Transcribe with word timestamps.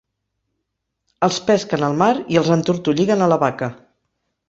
Els 1.27 1.37
pesquen 1.51 1.87
al 1.89 2.01
mar 2.01 2.09
i 2.37 2.43
els 2.43 2.53
entortolliguen 2.59 3.27
a 3.27 3.33
la 3.37 3.43
baca. 3.49 3.75